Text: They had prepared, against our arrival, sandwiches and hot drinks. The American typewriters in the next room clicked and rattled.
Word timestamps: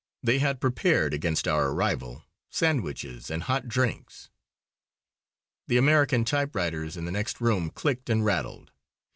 They 0.23 0.39
had 0.39 0.59
prepared, 0.59 1.13
against 1.13 1.47
our 1.47 1.67
arrival, 1.67 2.23
sandwiches 2.49 3.29
and 3.29 3.43
hot 3.43 3.67
drinks. 3.67 4.31
The 5.67 5.77
American 5.77 6.25
typewriters 6.25 6.97
in 6.97 7.05
the 7.05 7.11
next 7.11 7.39
room 7.39 7.69
clicked 7.69 8.09
and 8.09 8.25
rattled. 8.25 8.71